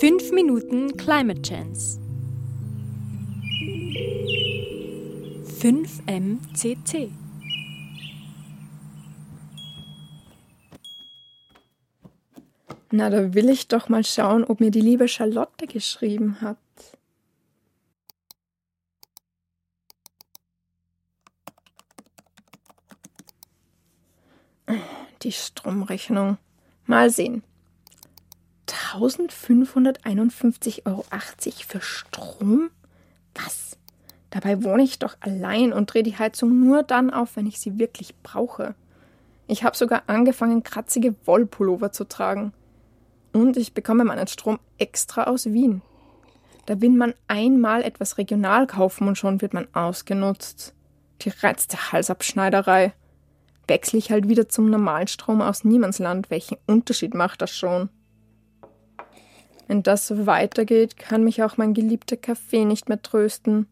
[0.00, 1.98] 5 Minuten Climate Chance.
[5.58, 7.10] 5 MCC.
[12.90, 16.58] Na, da will ich doch mal schauen, ob mir die liebe Charlotte geschrieben hat.
[25.22, 26.36] Die Stromrechnung.
[26.84, 27.42] Mal sehen.
[28.96, 31.04] 1551,80 Euro
[31.66, 32.70] für Strom?
[33.34, 33.76] Was?
[34.30, 37.78] Dabei wohne ich doch allein und drehe die Heizung nur dann auf, wenn ich sie
[37.78, 38.74] wirklich brauche.
[39.46, 42.52] Ich habe sogar angefangen, kratzige Wollpullover zu tragen.
[43.32, 45.82] Und ich bekomme meinen Strom extra aus Wien.
[46.66, 50.74] Da will man einmal etwas regional kaufen und schon wird man ausgenutzt.
[51.22, 52.92] Die reizte Halsabschneiderei.
[53.68, 56.30] Wechsle ich halt wieder zum normalen Strom aus Niemandsland.
[56.30, 57.88] Welchen Unterschied macht das schon?
[59.66, 63.66] Wenn das so weitergeht, kann mich auch mein geliebter Kaffee nicht mehr trösten.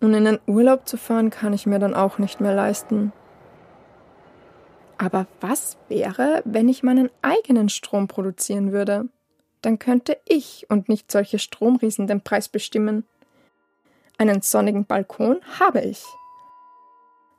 [0.00, 3.12] Und in den Urlaub zu fahren, kann ich mir dann auch nicht mehr leisten.
[4.98, 9.08] Aber was wäre, wenn ich meinen eigenen Strom produzieren würde?
[9.60, 13.04] Dann könnte ich und nicht solche Stromriesen den Preis bestimmen.
[14.18, 16.04] Einen sonnigen Balkon habe ich.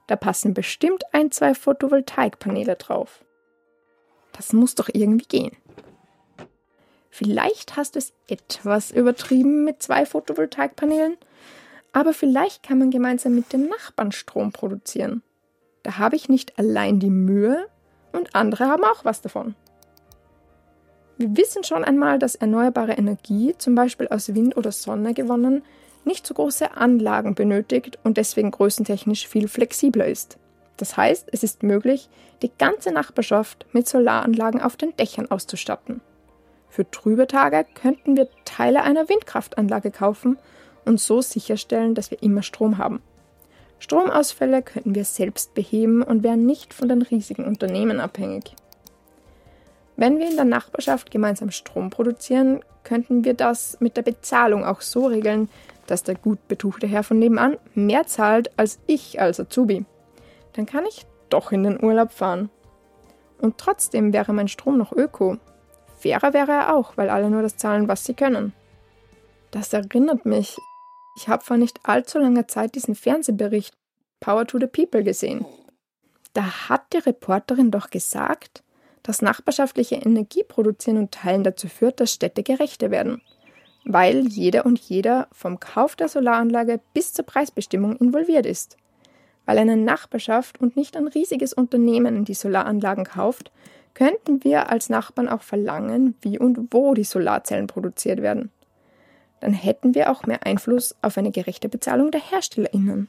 [0.07, 3.23] Da passen bestimmt ein, zwei Photovoltaikpaneele drauf.
[4.33, 5.55] Das muss doch irgendwie gehen.
[7.23, 11.16] Vielleicht hast du es etwas übertrieben mit zwei Photovoltaikpanelen,
[11.93, 15.23] aber vielleicht kann man gemeinsam mit den Nachbarn Strom produzieren.
[15.83, 17.66] Da habe ich nicht allein die Mühe
[18.11, 19.55] und andere haben auch was davon.
[21.17, 25.63] Wir wissen schon einmal, dass erneuerbare Energie, zum Beispiel aus Wind oder Sonne gewonnen,
[26.03, 30.38] nicht so große Anlagen benötigt und deswegen größentechnisch viel flexibler ist.
[30.75, 32.09] Das heißt, es ist möglich,
[32.41, 36.01] die ganze Nachbarschaft mit Solaranlagen auf den Dächern auszustatten.
[36.73, 40.39] Für trübe Tage könnten wir Teile einer Windkraftanlage kaufen
[40.85, 43.00] und so sicherstellen, dass wir immer Strom haben.
[43.78, 48.56] Stromausfälle könnten wir selbst beheben und wären nicht von den riesigen Unternehmen abhängig.
[49.97, 54.81] Wenn wir in der Nachbarschaft gemeinsam Strom produzieren, könnten wir das mit der Bezahlung auch
[54.81, 55.50] so regeln,
[55.85, 59.85] dass der gut betuchte Herr von nebenan mehr zahlt als ich als Azubi.
[60.53, 62.50] Dann kann ich doch in den Urlaub fahren.
[63.38, 65.38] Und trotzdem wäre mein Strom noch öko
[66.03, 68.52] Fairer wäre er auch, weil alle nur das zahlen, was sie können.
[69.52, 70.58] Das erinnert mich.
[71.16, 73.74] Ich habe vor nicht allzu langer Zeit diesen Fernsehbericht
[74.19, 75.46] Power to the People gesehen.
[76.34, 78.64] Da hat die Reporterin doch gesagt,
[79.02, 83.22] dass nachbarschaftliche Energie produzieren und teilen dazu führt, dass Städte gerechter werden,
[83.85, 88.75] weil jeder und jeder vom Kauf der Solaranlage bis zur Preisbestimmung involviert ist.
[89.46, 93.52] Weil eine Nachbarschaft und nicht ein riesiges Unternehmen die Solaranlagen kauft,
[93.93, 98.51] könnten wir als Nachbarn auch verlangen, wie und wo die Solarzellen produziert werden.
[99.39, 103.07] Dann hätten wir auch mehr Einfluss auf eine gerechte Bezahlung der Herstellerinnen.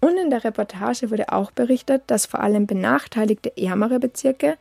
[0.00, 4.56] Und in der Reportage wurde auch berichtet, dass vor allem benachteiligte ärmere Bezirke,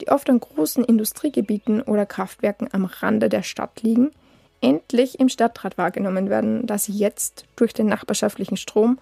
[0.00, 4.10] die oft an großen Industriegebieten oder Kraftwerken am Rande der Stadt liegen,
[4.60, 8.98] endlich im Stadtrat wahrgenommen werden, da sie jetzt durch den nachbarschaftlichen Strom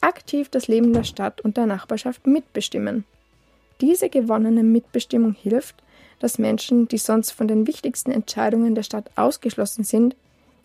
[0.00, 3.04] aktiv das Leben der Stadt und der Nachbarschaft mitbestimmen.
[3.82, 5.82] Diese gewonnene Mitbestimmung hilft,
[6.20, 10.14] dass Menschen, die sonst von den wichtigsten Entscheidungen der Stadt ausgeschlossen sind,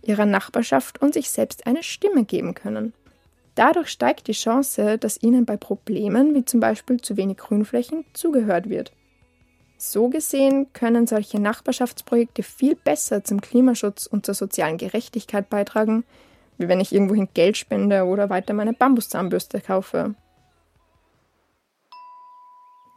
[0.04, 2.94] ihrer Nachbarschaft und sich selbst eine Stimme geben können.
[3.56, 8.70] Dadurch steigt die Chance, dass ihnen bei Problemen wie zum Beispiel zu wenig Grünflächen zugehört
[8.70, 8.92] wird.
[9.80, 16.04] So gesehen können solche Nachbarschaftsprojekte viel besser zum Klimaschutz und zur sozialen Gerechtigkeit beitragen,
[16.60, 20.14] wie wenn ich irgendwohin Geld spende oder weiter meine Bambuszahnbürste kaufe.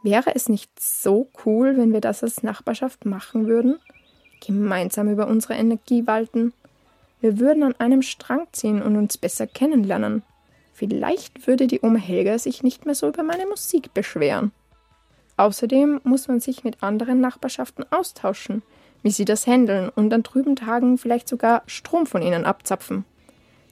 [0.03, 3.79] Wäre es nicht so cool, wenn wir das als Nachbarschaft machen würden?
[4.45, 6.53] Gemeinsam über unsere Energie walten?
[7.19, 10.23] Wir würden an einem Strang ziehen und uns besser kennenlernen.
[10.73, 14.51] Vielleicht würde die Oma Helga sich nicht mehr so über meine Musik beschweren.
[15.37, 18.63] Außerdem muss man sich mit anderen Nachbarschaften austauschen,
[19.03, 23.05] wie sie das handeln und an trüben Tagen vielleicht sogar Strom von ihnen abzapfen.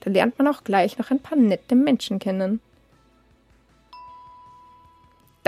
[0.02, 2.62] Da lernt man auch gleich noch ein paar nette Menschen kennen.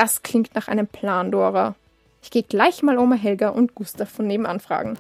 [0.01, 1.75] Das klingt nach einem Plan, Dora.
[2.23, 4.97] Ich gehe gleich mal Oma Helga und Gustav von nebenan fragen.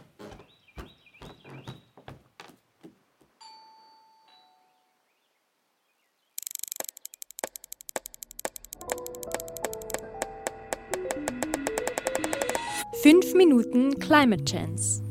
[13.01, 15.01] Fünf Minuten Climate Chance.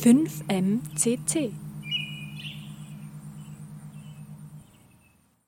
[0.00, 1.52] 5 MCC